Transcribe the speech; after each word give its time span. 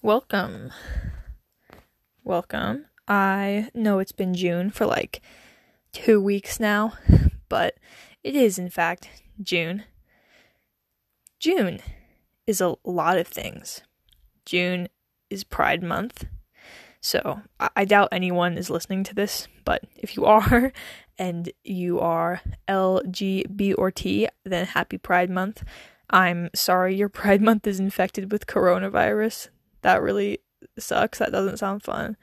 Welcome. 0.00 0.70
Mm. 1.72 1.78
Welcome. 2.22 2.86
I 3.08 3.68
know 3.74 3.98
it's 3.98 4.12
been 4.12 4.32
June 4.32 4.70
for 4.70 4.86
like 4.86 5.20
two 5.92 6.20
weeks 6.20 6.60
now, 6.60 6.92
but 7.48 7.74
it 8.22 8.36
is 8.36 8.60
in 8.60 8.70
fact 8.70 9.08
June. 9.42 9.82
June 11.40 11.80
is 12.46 12.60
a 12.60 12.76
lot 12.84 13.18
of 13.18 13.26
things. 13.26 13.80
June 14.46 14.86
is 15.30 15.42
Pride 15.42 15.82
Month. 15.82 16.26
So 17.00 17.40
I, 17.58 17.70
I 17.74 17.84
doubt 17.84 18.10
anyone 18.12 18.56
is 18.56 18.70
listening 18.70 19.02
to 19.02 19.16
this, 19.16 19.48
but 19.64 19.82
if 19.96 20.16
you 20.16 20.24
are 20.26 20.72
and 21.18 21.50
you 21.64 21.98
are 21.98 22.40
LGB 22.68 23.74
or 23.76 23.90
T, 23.90 24.28
then 24.44 24.66
happy 24.66 24.96
Pride 24.96 25.28
Month. 25.28 25.64
I'm 26.08 26.50
sorry 26.54 26.94
your 26.94 27.08
Pride 27.08 27.42
Month 27.42 27.66
is 27.66 27.80
infected 27.80 28.30
with 28.30 28.46
coronavirus. 28.46 29.48
That 29.82 30.02
really 30.02 30.40
sucks. 30.78 31.18
That 31.18 31.32
doesn't 31.32 31.58
sound 31.58 31.82
fun. 31.82 32.16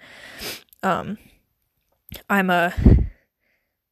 Um, 0.83 1.17
I'm 2.29 2.49
a 2.49 2.73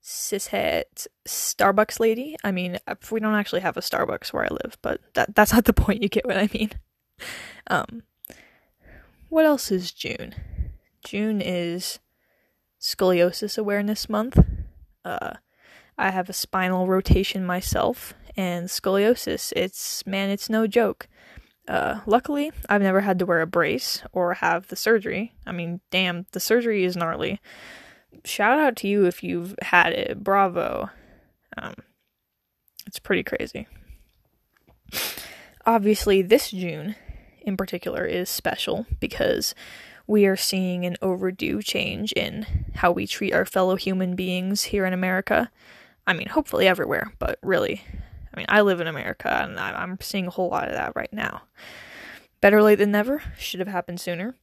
cishet 0.03 1.07
Starbucks 1.27 1.99
lady. 1.99 2.35
I 2.43 2.52
mean, 2.52 2.77
we 3.11 3.19
don't 3.19 3.35
actually 3.35 3.61
have 3.61 3.77
a 3.77 3.81
Starbucks 3.81 4.33
where 4.33 4.45
I 4.45 4.49
live, 4.49 4.77
but 4.81 5.02
that 5.13 5.35
that's 5.35 5.53
not 5.53 5.65
the 5.65 5.73
point. 5.73 6.03
You 6.03 6.09
get 6.09 6.25
what 6.25 6.38
I 6.38 6.49
mean. 6.53 6.71
Um, 7.67 8.03
what 9.29 9.45
else 9.45 9.71
is 9.71 9.91
June? 9.91 10.35
June 11.03 11.41
is 11.41 11.99
Scoliosis 12.80 13.57
Awareness 13.57 14.09
Month. 14.09 14.39
Uh, 15.03 15.33
I 15.97 16.11
have 16.11 16.30
a 16.30 16.33
spinal 16.33 16.88
rotation 16.88 17.45
myself, 17.45 18.13
and 18.35 18.67
scoliosis. 18.67 19.53
It's 19.55 20.05
man, 20.05 20.30
it's 20.30 20.49
no 20.49 20.67
joke. 20.67 21.07
Uh, 21.67 22.02
luckily, 22.05 22.52
I've 22.67 22.81
never 22.81 23.02
had 23.02 23.20
to 23.20 23.26
wear 23.26 23.41
a 23.41 23.48
brace 23.48 24.03
or 24.12 24.35
have 24.35 24.67
the 24.67 24.76
surgery. 24.76 25.34
I 25.45 25.52
mean, 25.52 25.80
damn, 25.91 26.26
the 26.31 26.39
surgery 26.39 26.83
is 26.83 26.97
gnarly. 26.97 27.39
Shout 28.25 28.59
out 28.59 28.75
to 28.78 28.88
you 28.88 29.05
if 29.05 29.23
you've 29.23 29.55
had 29.61 29.94
it. 29.94 30.23
Bravo. 30.23 30.89
Um, 31.58 31.75
it's 32.86 33.00
pretty 33.00 33.23
crazy. 33.23 33.67
Obviously, 35.66 36.22
this 36.22 36.52
June 36.52 36.95
in 37.42 37.58
particular 37.58 38.05
is 38.05 38.30
special 38.30 38.86
because 39.00 39.55
we 40.05 40.25
are 40.25 40.36
seeing 40.36 40.86
an 40.86 40.98
overdue 41.02 41.61
change 41.61 42.11
in 42.14 42.45
how 42.75 42.92
we 42.92 43.08
treat 43.08 43.33
our 43.33 43.45
fellow 43.45 43.75
human 43.75 44.16
beings 44.16 44.64
here 44.64 44.86
in 44.86 44.94
America. 44.94 45.50
I 46.05 46.14
mean, 46.14 46.27
hopefully 46.27 46.67
everywhere, 46.67 47.14
but 47.20 47.39
really, 47.42 47.81
I 48.34 48.38
mean, 48.38 48.45
I 48.50 48.62
live 48.62 48.81
in 48.81 48.88
America 48.88 49.30
and 49.30 49.59
I'm 49.59 49.98
seeing 50.02 50.28
a 50.28 50.31
whole 50.31 50.50
lot 50.50 50.67
of 50.67 50.73
that 50.73 50.94
right 50.95 51.12
now. 51.14 51.44
Better 52.42 52.62
late 52.62 52.80
than 52.80 52.92
never, 52.92 53.22
should 53.38 53.59
have 53.59 53.70
happened 53.70 54.02
sooner. 54.02 54.36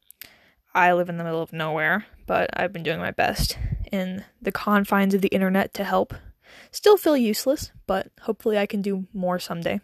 I 0.75 0.93
live 0.93 1.09
in 1.09 1.17
the 1.17 1.25
middle 1.25 1.43
of 1.43 1.53
nowhere, 1.53 2.07
but 2.27 2.49
I've 2.55 2.73
been 2.73 2.85
doing 2.85 3.01
my 3.01 3.11
best 3.11 3.59
in 3.91 4.25
the 4.41 4.53
confines 4.53 5.15
of 5.15 5.21
the 5.21 5.29
internet 5.29 5.75
to 5.75 5.85
help. 5.85 6.15
Still 6.71 6.97
feel 6.97 7.17
useless, 7.17 7.73
but 7.87 8.11
hopefully 8.23 8.57
I 8.57 8.67
can 8.67 8.81
do 8.81 9.07
more 9.13 9.39
someday. 9.39 9.81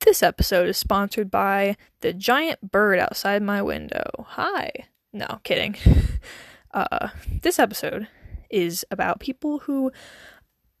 This 0.00 0.22
episode 0.22 0.68
is 0.68 0.78
sponsored 0.78 1.30
by 1.30 1.76
the 2.00 2.12
giant 2.12 2.72
bird 2.72 2.98
outside 2.98 3.42
my 3.42 3.62
window. 3.62 4.10
Hi. 4.30 4.70
No, 5.12 5.40
kidding. 5.44 5.76
Uh, 6.74 7.10
this 7.42 7.58
episode 7.58 8.08
is 8.48 8.82
about 8.90 9.20
people 9.20 9.58
who 9.58 9.92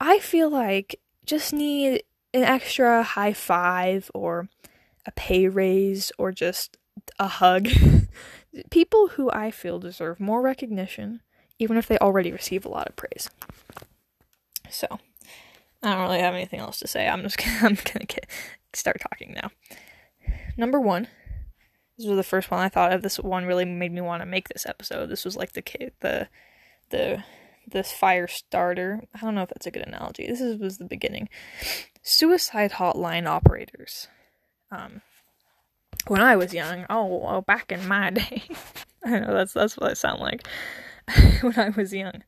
I 0.00 0.20
feel 0.20 0.48
like 0.48 0.98
just 1.26 1.52
need 1.52 2.02
an 2.34 2.44
extra 2.44 3.02
high 3.02 3.32
five 3.32 4.10
or 4.14 4.48
a 5.06 5.12
pay 5.12 5.48
raise 5.48 6.12
or 6.18 6.32
just 6.32 6.76
a 7.18 7.28
hug. 7.28 7.68
People 8.70 9.08
who 9.08 9.30
I 9.30 9.50
feel 9.50 9.78
deserve 9.78 10.20
more 10.20 10.42
recognition, 10.42 11.20
even 11.58 11.76
if 11.76 11.86
they 11.86 11.98
already 11.98 12.32
receive 12.32 12.64
a 12.64 12.68
lot 12.68 12.88
of 12.88 12.96
praise. 12.96 13.30
So, 14.70 14.86
I 15.82 15.92
don't 15.92 16.02
really 16.02 16.20
have 16.20 16.34
anything 16.34 16.60
else 16.60 16.78
to 16.80 16.88
say. 16.88 17.08
I'm 17.08 17.22
just 17.22 17.38
gonna, 17.44 17.58
I'm 17.62 17.74
gonna 17.74 18.06
get, 18.06 18.26
start 18.72 19.00
talking 19.00 19.34
now. 19.34 19.50
Number 20.56 20.80
one, 20.80 21.08
this 21.96 22.06
was 22.06 22.16
the 22.16 22.22
first 22.22 22.50
one 22.50 22.60
I 22.60 22.68
thought 22.68 22.92
of. 22.92 23.02
This 23.02 23.18
one 23.18 23.44
really 23.44 23.64
made 23.64 23.92
me 23.92 24.00
want 24.00 24.22
to 24.22 24.26
make 24.26 24.48
this 24.48 24.66
episode. 24.66 25.06
This 25.06 25.24
was 25.24 25.36
like 25.36 25.52
the 25.52 25.62
the 26.00 26.28
the 26.90 27.24
this 27.66 27.92
fire 27.92 28.28
starter. 28.28 29.02
I 29.14 29.20
don't 29.20 29.34
know 29.34 29.42
if 29.42 29.48
that's 29.48 29.66
a 29.66 29.70
good 29.70 29.86
analogy. 29.86 30.26
This 30.26 30.40
is, 30.40 30.58
was 30.58 30.78
the 30.78 30.84
beginning. 30.84 31.28
Suicide 32.02 32.72
hotline 32.72 33.26
operators. 33.26 34.08
Um, 34.70 35.02
when 36.08 36.20
I 36.20 36.36
was 36.36 36.54
young, 36.54 36.86
oh, 36.90 37.22
oh 37.26 37.40
back 37.42 37.70
in 37.70 37.86
my 37.86 38.10
day, 38.10 38.42
I 39.04 39.20
know 39.20 39.34
that's 39.34 39.52
that's 39.52 39.76
what 39.76 39.90
I 39.90 39.94
sound 39.94 40.20
like. 40.20 40.46
when 41.42 41.58
I 41.58 41.70
was 41.70 41.92
young, 41.92 42.22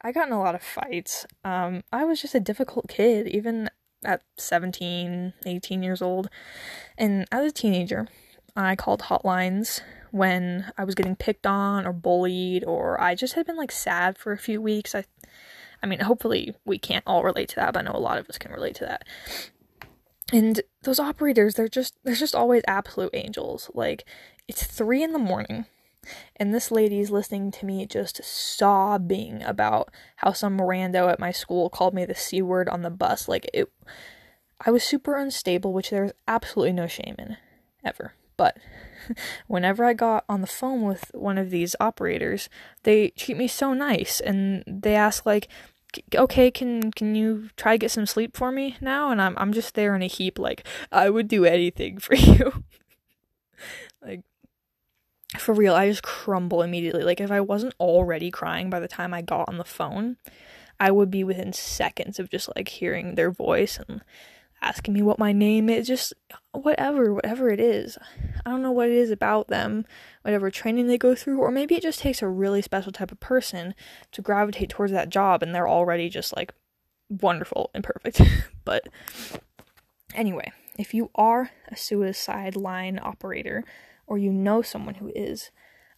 I 0.00 0.12
got 0.12 0.28
in 0.28 0.32
a 0.32 0.40
lot 0.40 0.54
of 0.54 0.62
fights. 0.62 1.26
Um, 1.44 1.82
I 1.92 2.04
was 2.04 2.20
just 2.20 2.34
a 2.34 2.40
difficult 2.40 2.88
kid, 2.88 3.28
even 3.28 3.68
at 4.04 4.22
17, 4.38 5.32
18 5.44 5.82
years 5.82 6.02
old. 6.02 6.28
And 6.96 7.26
as 7.32 7.50
a 7.50 7.52
teenager, 7.52 8.06
I 8.54 8.76
called 8.76 9.02
hotlines 9.02 9.80
when 10.16 10.72
I 10.78 10.84
was 10.84 10.94
getting 10.94 11.16
picked 11.16 11.46
on 11.46 11.86
or 11.86 11.92
bullied 11.92 12.64
or 12.64 13.00
I 13.00 13.14
just 13.14 13.34
had 13.34 13.46
been 13.46 13.56
like 13.56 13.72
sad 13.72 14.16
for 14.18 14.32
a 14.32 14.38
few 14.38 14.60
weeks. 14.60 14.94
I 14.94 15.04
I 15.82 15.86
mean, 15.86 16.00
hopefully 16.00 16.54
we 16.64 16.78
can't 16.78 17.04
all 17.06 17.22
relate 17.22 17.50
to 17.50 17.56
that, 17.56 17.74
but 17.74 17.80
I 17.80 17.82
know 17.82 17.96
a 17.96 18.00
lot 18.00 18.18
of 18.18 18.28
us 18.28 18.38
can 18.38 18.50
relate 18.50 18.74
to 18.76 18.86
that. 18.86 19.04
And 20.32 20.62
those 20.82 20.98
operators, 20.98 21.54
they're 21.54 21.68
just 21.68 21.94
they're 22.04 22.14
just 22.14 22.34
always 22.34 22.62
absolute 22.66 23.10
angels. 23.14 23.70
Like 23.74 24.04
it's 24.48 24.64
3 24.64 25.02
in 25.02 25.12
the 25.12 25.18
morning 25.18 25.66
and 26.36 26.54
this 26.54 26.70
lady's 26.70 27.10
listening 27.10 27.50
to 27.50 27.66
me 27.66 27.86
just 27.86 28.22
sobbing 28.24 29.42
about 29.42 29.90
how 30.16 30.32
some 30.32 30.58
rando 30.58 31.10
at 31.10 31.20
my 31.20 31.32
school 31.32 31.68
called 31.68 31.94
me 31.94 32.04
the 32.04 32.14
C 32.14 32.42
word 32.42 32.68
on 32.68 32.82
the 32.82 32.90
bus. 32.90 33.28
Like 33.28 33.48
it 33.52 33.70
I 34.64 34.70
was 34.70 34.82
super 34.82 35.16
unstable, 35.16 35.72
which 35.72 35.90
there's 35.90 36.12
absolutely 36.26 36.72
no 36.72 36.86
shame 36.86 37.16
in 37.18 37.36
ever. 37.84 38.14
But 38.36 38.56
whenever 39.46 39.84
I 39.84 39.92
got 39.92 40.24
on 40.28 40.40
the 40.40 40.46
phone 40.46 40.82
with 40.82 41.10
one 41.14 41.38
of 41.38 41.50
these 41.50 41.76
operators, 41.80 42.48
they 42.82 43.10
treat 43.10 43.36
me 43.36 43.48
so 43.48 43.72
nice 43.72 44.20
and 44.20 44.62
they 44.66 44.94
ask 44.94 45.24
like 45.26 45.48
okay 46.14 46.50
can 46.50 46.90
can 46.92 47.14
you 47.14 47.48
try 47.56 47.72
to 47.72 47.78
get 47.78 47.90
some 47.90 48.04
sleep 48.04 48.36
for 48.36 48.52
me 48.52 48.76
now 48.82 49.10
and 49.10 49.22
I'm 49.22 49.34
I'm 49.38 49.52
just 49.54 49.74
there 49.74 49.96
in 49.96 50.02
a 50.02 50.08
heap 50.08 50.38
like 50.38 50.66
I 50.92 51.08
would 51.08 51.26
do 51.26 51.46
anything 51.46 51.96
for 52.00 52.14
you. 52.14 52.64
like 54.02 54.22
for 55.38 55.54
real, 55.54 55.74
I 55.74 55.88
just 55.88 56.02
crumble 56.02 56.62
immediately. 56.62 57.02
Like 57.02 57.20
if 57.20 57.30
I 57.30 57.40
wasn't 57.40 57.74
already 57.80 58.30
crying 58.30 58.70
by 58.70 58.80
the 58.80 58.88
time 58.88 59.12
I 59.12 59.22
got 59.22 59.48
on 59.48 59.58
the 59.58 59.64
phone, 59.64 60.16
I 60.78 60.90
would 60.90 61.10
be 61.10 61.24
within 61.24 61.52
seconds 61.52 62.18
of 62.18 62.30
just 62.30 62.48
like 62.54 62.68
hearing 62.68 63.14
their 63.14 63.30
voice 63.30 63.78
and 63.88 64.02
asking 64.66 64.94
me 64.94 65.02
what 65.02 65.18
my 65.18 65.32
name 65.32 65.70
is, 65.70 65.86
just 65.86 66.12
whatever, 66.52 67.14
whatever 67.14 67.50
it 67.50 67.60
is. 67.60 67.96
I 68.44 68.50
don't 68.50 68.62
know 68.62 68.72
what 68.72 68.88
it 68.88 68.94
is 68.94 69.10
about 69.10 69.48
them, 69.48 69.86
whatever 70.22 70.50
training 70.50 70.88
they 70.88 70.98
go 70.98 71.14
through, 71.14 71.38
or 71.38 71.50
maybe 71.50 71.76
it 71.76 71.82
just 71.82 72.00
takes 72.00 72.20
a 72.20 72.28
really 72.28 72.62
special 72.62 72.90
type 72.90 73.12
of 73.12 73.20
person 73.20 73.74
to 74.12 74.22
gravitate 74.22 74.70
towards 74.70 74.92
that 74.92 75.08
job 75.08 75.42
and 75.42 75.54
they're 75.54 75.68
already 75.68 76.08
just 76.08 76.34
like 76.34 76.52
wonderful 77.08 77.70
and 77.74 77.84
perfect. 77.84 78.20
but 78.64 78.88
anyway, 80.14 80.50
if 80.78 80.92
you 80.92 81.10
are 81.14 81.50
a 81.68 81.76
suicide 81.76 82.56
line 82.56 82.98
operator 83.00 83.64
or 84.06 84.18
you 84.18 84.32
know 84.32 84.62
someone 84.62 84.94
who 84.94 85.12
is, 85.14 85.50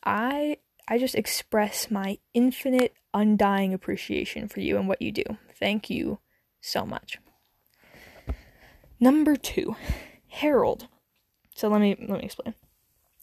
I 0.04 0.58
I 0.90 0.98
just 0.98 1.14
express 1.14 1.90
my 1.90 2.18
infinite 2.32 2.94
undying 3.12 3.74
appreciation 3.74 4.48
for 4.48 4.60
you 4.60 4.78
and 4.78 4.88
what 4.88 5.02
you 5.02 5.12
do. 5.12 5.24
Thank 5.58 5.90
you 5.90 6.20
so 6.60 6.86
much. 6.86 7.18
Number 9.00 9.36
two, 9.36 9.76
Harold. 10.28 10.88
So 11.54 11.68
let 11.68 11.80
me 11.80 11.96
let 11.98 12.18
me 12.18 12.24
explain. 12.24 12.54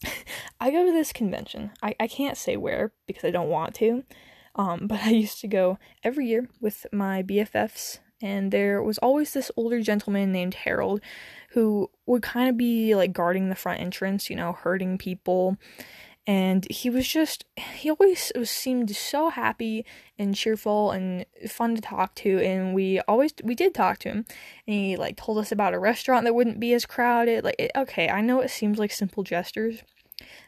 I 0.60 0.70
go 0.70 0.84
to 0.84 0.92
this 0.92 1.12
convention. 1.12 1.72
I, 1.82 1.94
I 1.98 2.06
can't 2.06 2.36
say 2.36 2.56
where 2.56 2.92
because 3.06 3.24
I 3.24 3.30
don't 3.30 3.48
want 3.48 3.74
to. 3.76 4.04
Um, 4.54 4.86
but 4.86 5.00
I 5.02 5.10
used 5.10 5.40
to 5.42 5.48
go 5.48 5.78
every 6.02 6.26
year 6.26 6.48
with 6.60 6.86
my 6.92 7.22
BFFs, 7.22 7.98
and 8.22 8.50
there 8.50 8.82
was 8.82 8.98
always 8.98 9.32
this 9.32 9.50
older 9.56 9.80
gentleman 9.80 10.32
named 10.32 10.54
Harold 10.54 11.00
who 11.50 11.90
would 12.06 12.22
kind 12.22 12.48
of 12.48 12.56
be 12.56 12.94
like 12.94 13.12
guarding 13.12 13.48
the 13.48 13.54
front 13.54 13.80
entrance, 13.80 14.30
you 14.30 14.36
know, 14.36 14.52
hurting 14.52 14.98
people 14.98 15.56
and 16.26 16.66
he 16.70 16.90
was 16.90 17.06
just 17.06 17.44
he 17.56 17.90
always 17.90 18.32
seemed 18.44 18.94
so 18.96 19.30
happy 19.30 19.84
and 20.18 20.34
cheerful 20.34 20.90
and 20.90 21.24
fun 21.48 21.76
to 21.76 21.80
talk 21.80 22.14
to 22.16 22.40
and 22.40 22.74
we 22.74 23.00
always 23.00 23.32
we 23.44 23.54
did 23.54 23.74
talk 23.74 23.98
to 23.98 24.08
him. 24.08 24.26
And 24.66 24.76
he 24.76 24.96
like 24.96 25.16
told 25.16 25.38
us 25.38 25.52
about 25.52 25.74
a 25.74 25.78
restaurant 25.78 26.24
that 26.24 26.34
wouldn't 26.34 26.58
be 26.58 26.72
as 26.72 26.84
crowded 26.84 27.44
like 27.44 27.56
it, 27.58 27.70
okay 27.76 28.08
i 28.08 28.20
know 28.20 28.40
it 28.40 28.50
seems 28.50 28.78
like 28.78 28.90
simple 28.90 29.22
gestures 29.22 29.82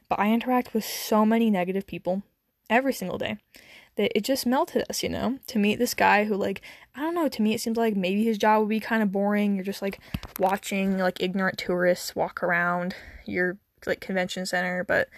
but 0.09 0.19
i 0.19 0.33
interact 0.33 0.75
with 0.75 0.85
so 0.85 1.25
many 1.25 1.51
negative 1.51 1.87
people 1.87 2.23
every 2.69 2.93
single 2.93 3.19
day 3.19 3.39
that 3.95 4.17
it 4.17 4.25
just 4.25 4.47
melted 4.47 4.85
us 4.91 5.03
you 5.03 5.09
know? 5.09 5.39
To 5.49 5.59
meet 5.59 5.79
this 5.79 5.95
guy 5.95 6.25
who 6.25 6.35
like 6.35 6.61
i 6.97 7.01
don't 7.01 7.15
know 7.15 7.29
to 7.29 7.43
me 7.43 7.55
it 7.55 7.61
seems 7.61 7.77
like 7.77 7.95
maybe 7.95 8.25
his 8.25 8.39
job 8.39 8.61
would 8.61 8.69
be 8.69 8.81
kind 8.81 9.03
of 9.03 9.13
boring. 9.13 9.55
You're 9.55 9.65
just 9.65 9.83
like 9.83 10.01
watching 10.41 10.99
like 10.99 11.23
ignorant 11.23 11.59
tourists 11.59 12.17
walk 12.17 12.43
around 12.43 12.97
you're 13.27 13.59
like 13.87 14.01
convention 14.01 14.47
center, 14.47 14.83
but 14.83 15.09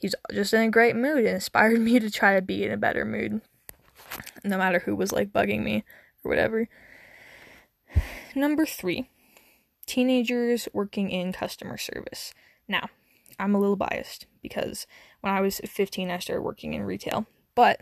he's 0.00 0.14
just 0.32 0.52
in 0.52 0.62
a 0.62 0.70
great 0.70 0.96
mood 0.96 1.18
and 1.18 1.28
inspired 1.28 1.80
me 1.80 2.00
to 2.00 2.10
try 2.10 2.34
to 2.34 2.42
be 2.42 2.64
in 2.64 2.72
a 2.72 2.76
better 2.76 3.04
mood, 3.04 3.40
no 4.42 4.58
matter 4.58 4.80
who 4.80 4.96
was 4.96 5.12
like 5.12 5.32
bugging 5.32 5.62
me 5.62 5.84
or 6.24 6.30
whatever. 6.30 6.68
Number 8.34 8.66
three, 8.66 9.10
teenagers 9.86 10.68
working 10.72 11.10
in 11.10 11.32
customer 11.32 11.76
service. 11.76 12.32
Now, 12.68 12.88
I'm 13.38 13.54
a 13.54 13.58
little 13.58 13.76
biased 13.76 14.26
because 14.42 14.86
when 15.20 15.32
I 15.32 15.40
was 15.40 15.60
15, 15.64 16.10
I 16.10 16.18
started 16.18 16.42
working 16.42 16.74
in 16.74 16.82
retail, 16.82 17.26
but 17.54 17.80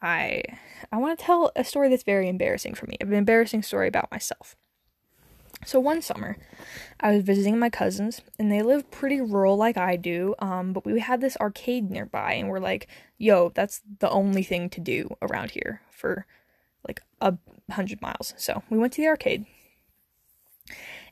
I 0.00 0.42
I 0.90 0.96
want 0.96 1.18
to 1.18 1.24
tell 1.24 1.52
a 1.54 1.62
story 1.62 1.88
that's 1.88 2.02
very 2.02 2.28
embarrassing 2.28 2.74
for 2.74 2.86
me. 2.86 2.96
An 3.00 3.12
embarrassing 3.12 3.62
story 3.62 3.86
about 3.86 4.10
myself. 4.10 4.56
So 5.64 5.78
one 5.78 6.02
summer, 6.02 6.36
I 7.00 7.12
was 7.14 7.22
visiting 7.22 7.58
my 7.58 7.70
cousins, 7.70 8.20
and 8.38 8.50
they 8.50 8.62
live 8.62 8.90
pretty 8.90 9.20
rural 9.20 9.56
like 9.56 9.76
I 9.76 9.96
do. 9.96 10.34
Um, 10.38 10.72
but 10.72 10.84
we 10.84 10.98
had 11.00 11.20
this 11.20 11.36
arcade 11.36 11.90
nearby, 11.90 12.34
and 12.34 12.48
we're 12.48 12.58
like, 12.60 12.88
"Yo, 13.18 13.50
that's 13.54 13.80
the 14.00 14.10
only 14.10 14.42
thing 14.42 14.68
to 14.70 14.80
do 14.80 15.16
around 15.22 15.52
here 15.52 15.82
for 15.90 16.26
like 16.86 17.00
a 17.20 17.36
hundred 17.70 18.02
miles." 18.02 18.34
So 18.36 18.62
we 18.70 18.78
went 18.78 18.92
to 18.94 19.02
the 19.02 19.08
arcade, 19.08 19.46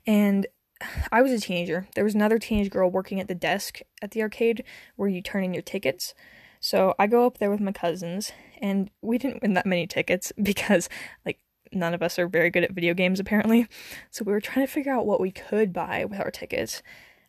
and 0.07 0.47
I 1.13 1.23
was 1.23 1.33
a 1.33 1.41
teenager. 1.41 1.89
There 1.95 2.05
was 2.05 2.15
another 2.15 2.39
teenage 2.39 2.71
girl 2.71 2.91
working 2.91 3.21
at 3.21 3.29
the 3.29 3.35
desk 3.35 3.81
at 4.03 4.13
the 4.13 4.23
arcade 4.23 4.65
where 4.97 5.09
you 5.09 5.23
turn 5.23 5.45
in 5.45 5.55
your 5.55 5.63
tickets. 5.63 6.15
So 6.61 6.95
I 6.99 7.07
go 7.07 7.25
up 7.27 7.39
there 7.39 7.51
with 7.51 7.61
my 7.61 7.73
cousins, 7.73 8.33
and 8.61 8.91
we 9.01 9.17
didn't 9.19 9.43
win 9.43 9.55
that 9.55 9.67
many 9.67 9.87
tickets 9.87 10.33
because, 10.43 10.89
like, 11.25 11.39
none 11.73 11.95
of 11.95 12.03
us 12.03 12.19
are 12.19 12.29
very 12.29 12.51
good 12.51 12.65
at 12.65 12.73
video 12.73 12.95
games 12.95 13.21
apparently. 13.21 13.67
So 14.11 14.25
we 14.25 14.33
were 14.33 14.41
trying 14.41 14.67
to 14.67 14.73
figure 14.73 14.93
out 14.93 15.07
what 15.07 15.21
we 15.21 15.31
could 15.31 15.73
buy 15.73 16.05
with 16.05 16.21
our 16.21 16.31
tickets. 16.31 16.83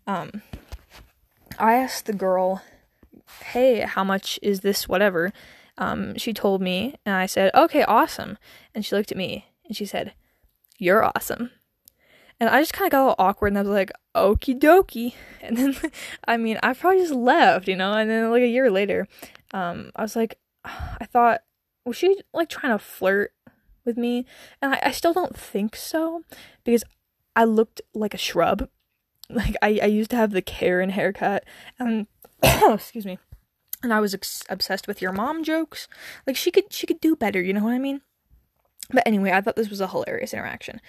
Um, 0.08 0.42
I 1.60 1.74
asked 1.76 2.06
the 2.06 2.14
girl, 2.14 2.64
"Hey, 3.46 3.82
how 3.82 4.04
much 4.04 4.40
is 4.42 4.62
this? 4.62 4.88
Whatever." 4.88 5.32
Um, 5.78 6.18
she 6.18 6.34
told 6.34 6.62
me, 6.62 6.96
and 7.06 7.16
I 7.16 7.26
said, 7.26 7.52
"Okay, 7.56 7.84
awesome." 7.84 8.38
And 8.74 8.86
she 8.86 8.96
looked 8.96 9.12
at 9.12 9.18
me 9.18 9.48
and 9.66 9.76
she 9.76 9.86
said, 9.86 10.14
"You're 10.78 11.04
awesome." 11.04 11.52
And 12.40 12.50
I 12.50 12.60
just 12.60 12.74
kind 12.74 12.88
of 12.88 12.92
got 12.92 13.00
a 13.00 13.06
little 13.10 13.16
awkward, 13.20 13.50
and 13.50 13.60
I 13.60 13.62
was 13.62 13.70
like, 13.70 13.92
"Okie 14.16 14.60
dokie." 14.60 15.14
And 15.44 15.58
then, 15.58 15.76
I 16.28 16.38
mean, 16.38 16.60
I 16.62 16.74
probably 16.74 17.00
just 17.00 17.14
left, 17.14 17.68
you 17.68 17.76
know. 17.76 17.94
And 17.94 18.10
then, 18.10 18.30
like 18.30 18.44
a 18.44 18.48
year 18.48 18.70
later, 18.70 19.08
um, 19.54 19.92
I 19.96 20.04
was 20.04 20.16
like, 20.16 20.38
I 20.64 21.06
thought, 21.06 21.42
was 21.86 21.98
she 21.98 22.22
like 22.34 22.50
trying 22.50 22.74
to 22.74 22.80
flirt 22.80 23.34
with 23.86 23.98
me? 23.98 24.25
And 24.62 24.74
I, 24.75 24.80
I 24.86 24.92
still 24.92 25.13
don't 25.13 25.38
think 25.38 25.75
so 25.75 26.24
because 26.63 26.83
I 27.36 27.44
looked 27.44 27.81
like 27.94 28.13
a 28.13 28.19
shrub. 28.19 28.69
Like 29.33 29.56
I, 29.62 29.80
I 29.81 29.86
used 29.86 30.10
to 30.10 30.18
have 30.18 30.31
the 30.31 30.42
Karen 30.42 30.89
haircut, 30.89 31.45
and 31.80 32.07
excuse 32.44 33.06
me, 33.06 33.18
and 33.81 33.94
I 33.94 34.01
was 34.01 34.13
ex- 34.13 34.44
obsessed 34.50 34.89
with 34.89 35.01
your 35.01 35.13
mom 35.13 35.45
jokes. 35.45 35.88
Like 36.28 36.36
she 36.36 36.51
could 36.51 36.74
she 36.74 36.86
could 36.86 37.00
do 37.00 37.16
better, 37.16 37.42
you 37.42 37.54
know 37.54 37.63
what 37.63 37.72
I 37.72 37.80
mean? 37.80 38.01
But 38.92 39.07
anyway, 39.07 39.31
I 39.31 39.39
thought 39.39 39.56
this 39.56 39.69
was 39.69 39.80
a 39.80 39.88
hilarious 39.88 40.33
interaction, 40.33 40.81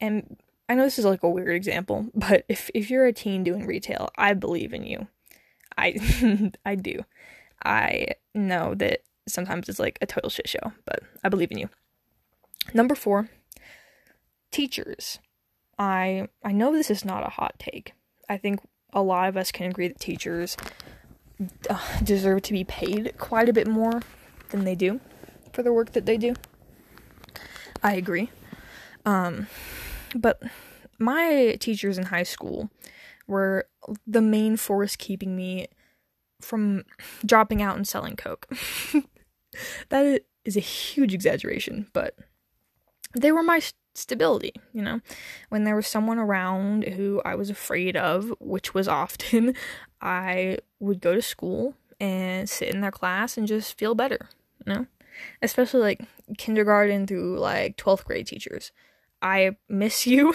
and 0.00 0.36
I 0.68 0.74
know 0.74 0.82
this 0.82 0.98
is 0.98 1.04
like 1.04 1.22
a 1.22 1.30
weird 1.30 1.54
example, 1.54 2.06
but 2.14 2.44
if 2.48 2.70
if 2.74 2.90
you're 2.90 3.06
a 3.06 3.12
teen 3.12 3.44
doing 3.44 3.66
retail, 3.66 4.10
I 4.18 4.34
believe 4.34 4.72
in 4.72 4.84
you. 4.84 5.06
I 5.78 6.50
I 6.66 6.74
do. 6.74 7.04
I 7.64 8.08
know 8.34 8.74
that 8.74 9.02
sometimes 9.28 9.68
it's 9.68 9.78
like 9.78 9.98
a 10.00 10.06
total 10.06 10.30
shit 10.30 10.48
show, 10.48 10.72
but 10.84 11.00
I 11.24 11.28
believe 11.28 11.50
in 11.50 11.58
you. 11.58 11.68
Number 12.74 12.94
4, 12.94 13.28
teachers. 14.50 15.18
I 15.78 16.28
I 16.42 16.52
know 16.52 16.72
this 16.72 16.90
is 16.90 17.04
not 17.04 17.26
a 17.26 17.30
hot 17.30 17.58
take. 17.58 17.92
I 18.28 18.38
think 18.38 18.60
a 18.92 19.02
lot 19.02 19.28
of 19.28 19.36
us 19.36 19.52
can 19.52 19.66
agree 19.66 19.88
that 19.88 20.00
teachers 20.00 20.56
uh, 21.68 21.78
deserve 22.02 22.42
to 22.42 22.52
be 22.52 22.64
paid 22.64 23.14
quite 23.18 23.48
a 23.48 23.52
bit 23.52 23.68
more 23.68 24.00
than 24.50 24.64
they 24.64 24.74
do 24.74 25.00
for 25.52 25.62
the 25.62 25.72
work 25.72 25.92
that 25.92 26.06
they 26.06 26.16
do. 26.16 26.34
I 27.82 27.94
agree. 27.94 28.30
Um 29.04 29.48
but 30.14 30.42
my 30.98 31.56
teachers 31.60 31.98
in 31.98 32.06
high 32.06 32.22
school 32.22 32.70
were 33.26 33.68
the 34.06 34.22
main 34.22 34.56
force 34.56 34.96
keeping 34.96 35.36
me 35.36 35.68
from 36.40 36.84
dropping 37.24 37.60
out 37.60 37.76
and 37.76 37.86
selling 37.86 38.16
coke. 38.16 38.48
that 39.88 40.22
is 40.44 40.56
a 40.56 40.60
huge 40.60 41.12
exaggeration, 41.12 41.88
but 41.92 42.16
they 43.16 43.32
were 43.32 43.42
my 43.42 43.60
stability, 43.94 44.52
you 44.72 44.82
know. 44.82 45.00
When 45.48 45.64
there 45.64 45.76
was 45.76 45.86
someone 45.86 46.18
around 46.18 46.84
who 46.84 47.22
I 47.24 47.34
was 47.34 47.50
afraid 47.50 47.96
of, 47.96 48.32
which 48.38 48.74
was 48.74 48.86
often, 48.86 49.54
I 50.00 50.58
would 50.78 51.00
go 51.00 51.14
to 51.14 51.22
school 51.22 51.74
and 51.98 52.48
sit 52.48 52.74
in 52.74 52.82
their 52.82 52.90
class 52.90 53.36
and 53.36 53.46
just 53.48 53.78
feel 53.78 53.94
better, 53.94 54.28
you 54.64 54.72
know. 54.72 54.86
Especially 55.40 55.80
like 55.80 56.02
kindergarten 56.36 57.06
through 57.06 57.38
like 57.38 57.78
12th 57.78 58.04
grade 58.04 58.26
teachers. 58.26 58.70
I 59.22 59.56
miss 59.68 60.06
you. 60.06 60.34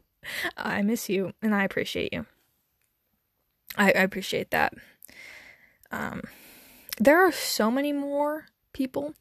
I 0.56 0.82
miss 0.82 1.08
you 1.08 1.32
and 1.40 1.54
I 1.54 1.62
appreciate 1.62 2.12
you. 2.12 2.26
I, 3.76 3.86
I 3.92 4.02
appreciate 4.02 4.50
that. 4.50 4.74
Um, 5.92 6.22
there 6.98 7.24
are 7.24 7.30
so 7.30 7.70
many 7.70 7.92
more 7.92 8.46
people 8.72 9.14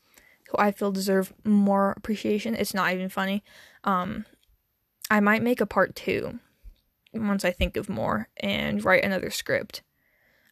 who 0.50 0.58
I 0.58 0.72
feel 0.72 0.92
deserve 0.92 1.34
more 1.44 1.94
appreciation. 1.98 2.56
It's 2.56 2.74
not 2.74 2.94
even 2.94 3.10
funny. 3.10 3.44
Um, 3.84 4.26
I 5.10 5.20
might 5.20 5.44
make 5.44 5.62
a 5.62 5.66
part 5.66 5.96
two 5.96 6.40
once 7.14 7.46
I 7.46 7.52
think 7.52 7.78
of 7.78 7.90
more 7.90 8.30
and 8.38 8.84
write 8.84 9.04
another 9.04 9.30
script. 9.30 9.82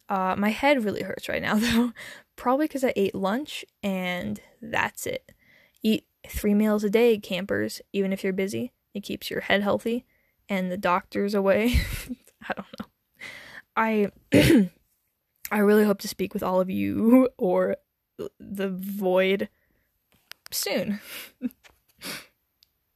Uh, 0.08 0.34
my 0.36 0.50
head 0.50 0.84
really 0.84 1.02
hurts 1.02 1.28
right 1.28 1.42
now 1.42 1.54
though, 1.58 1.92
probably 2.36 2.66
because 2.66 2.84
I 2.84 2.92
ate 2.96 3.14
lunch 3.14 3.64
and 3.82 4.40
that's 4.60 5.06
it. 5.06 5.32
Eat 5.82 6.06
three 6.28 6.54
meals 6.54 6.84
a 6.84 6.90
day, 6.90 7.18
campers, 7.18 7.80
even 7.92 8.12
if 8.12 8.24
you're 8.24 8.32
busy. 8.32 8.72
It 8.94 9.02
keeps 9.02 9.30
your 9.30 9.40
head 9.40 9.62
healthy 9.62 10.04
and 10.48 10.70
the 10.70 10.76
doctors 10.76 11.34
away. 11.34 11.80
I 12.48 12.54
don't 12.54 12.66
know. 12.78 12.86
I 13.76 14.10
I 15.50 15.58
really 15.58 15.84
hope 15.84 15.98
to 16.00 16.08
speak 16.08 16.32
with 16.32 16.42
all 16.42 16.60
of 16.60 16.70
you 16.70 17.28
or 17.36 17.76
the 18.38 18.68
void 18.68 19.48
soon. 20.54 21.00